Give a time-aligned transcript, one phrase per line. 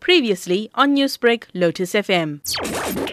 [0.00, 2.40] Previously on Newsbreak, Lotus FM.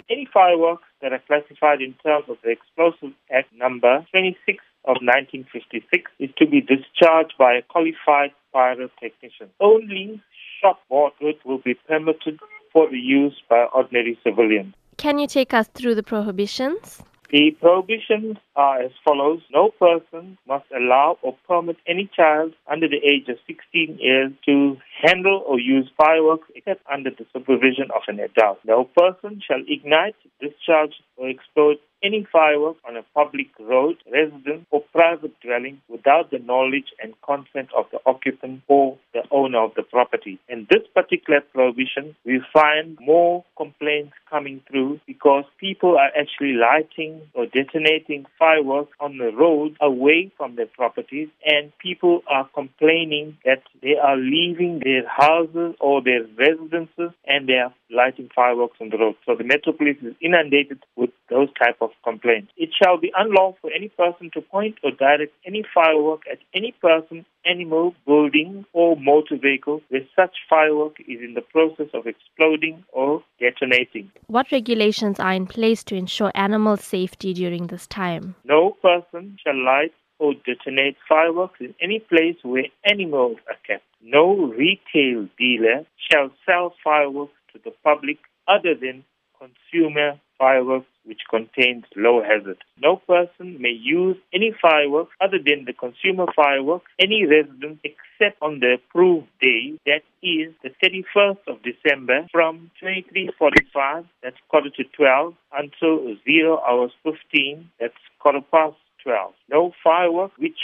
[0.09, 6.11] Any fireworks that are classified in terms of the Explosive Act number 26 of 1956
[6.19, 9.49] is to be discharged by a qualified pyrotechnician.
[9.59, 10.21] Only
[10.61, 12.39] shop bought goods will be permitted
[12.71, 14.73] for the use by ordinary civilians.
[14.97, 17.01] Can you take us through the prohibitions?
[17.29, 19.41] The prohibitions are as follows.
[19.51, 24.77] No person must allow or permit any child under the age of 16 years to
[25.03, 28.59] handle or use fireworks except under the supervision of an adult.
[28.63, 34.81] No person shall ignite, discharge, or explode any fireworks on a public road, residence, or
[34.93, 39.83] private dwelling without the knowledge and consent of the occupant or the owner of the
[39.83, 40.39] property.
[40.47, 47.21] In this particular prohibition, we find more complaints coming through because people are actually lighting
[47.33, 53.63] or detonating fireworks on the road away from their properties and people are complaining that
[53.81, 58.97] they are leaving their houses or their residences and they are lighting fireworks on the
[58.97, 59.15] road.
[59.25, 62.51] So the Metro Police is inundated with those type of complaints.
[62.57, 66.73] It shall be unlawful for any person to point or direct any firework at any
[66.81, 72.83] person, animal, building, or motor vehicle where such firework is in the process of exploding
[72.91, 74.11] or detonating.
[74.27, 78.35] What regulations are in place to ensure animal safety during this time?
[78.43, 83.85] No person shall light or detonate fireworks in any place where animals are kept.
[84.01, 84.25] No
[84.63, 89.03] retail dealer shall sell fireworks to the public other than
[89.39, 92.57] consumer fireworks which contains low hazard.
[92.81, 98.59] No person may use any fireworks other than the consumer fireworks, any resident except on
[98.59, 105.33] the approved day, that is the 31st of December from 23.45, that's quarter to 12,
[105.53, 109.33] until 0 hours 15, that's quarter past 12.
[109.49, 110.59] No firework which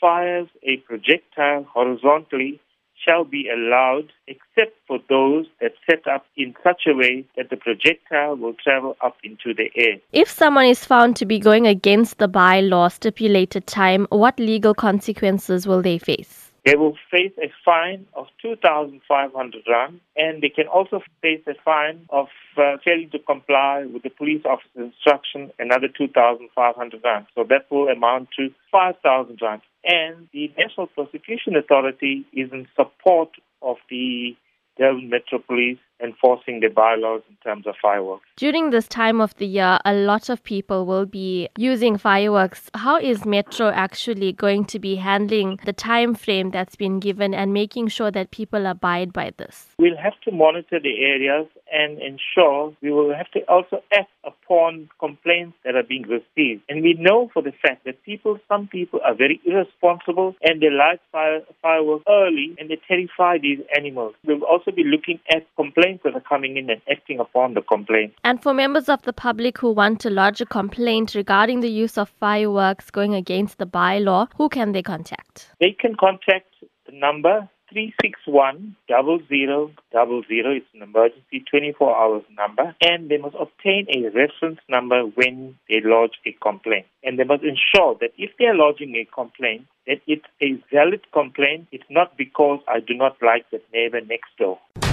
[0.00, 2.60] fires a projectile horizontally
[3.04, 7.56] shall be allowed except for those that set up in such a way that the
[7.56, 9.98] projectile will travel up into the air.
[10.12, 15.66] If someone is found to be going against the bylaw stipulated time, what legal consequences
[15.66, 16.45] will they face?
[16.66, 22.06] They will face a fine of 2,500 rand and they can also face a fine
[22.10, 22.26] of
[22.58, 27.26] uh, failing to comply with the police officer's instruction, another 2,500 rand.
[27.36, 29.62] So that will amount to 5,000 rand.
[29.84, 33.30] And the National Prosecution Authority is in support
[33.62, 34.34] of the
[34.76, 38.24] Durban Metro Police enforcing the bylaws in terms of fireworks.
[38.36, 42.70] During this time of the year, a lot of people will be using fireworks.
[42.74, 47.52] How is Metro actually going to be handling the time frame that's been given and
[47.52, 49.66] making sure that people abide by this?
[49.78, 54.88] We'll have to monitor the areas and ensure we will have to also act upon
[54.98, 56.62] complaints that are being received.
[56.68, 60.70] And we know for the fact that people, some people are very irresponsible and they
[60.70, 64.14] light fire, fireworks early and they terrify these animals.
[64.24, 65.46] We'll also be looking at
[65.86, 68.14] complaints that are coming in and acting upon the complaint.
[68.24, 71.98] And for members of the public who want to lodge a complaint regarding the use
[71.98, 75.50] of fireworks going against the bylaw, who can they contact?
[75.60, 76.46] They can contact
[76.86, 80.26] the number 361 0000.
[80.30, 82.74] It's an emergency 24 hours number.
[82.80, 86.86] And they must obtain a reference number when they lodge a complaint.
[87.02, 91.00] And they must ensure that if they are lodging a complaint, that it's a valid
[91.12, 91.68] complaint.
[91.72, 94.58] It's not because I do not like the neighbor next door.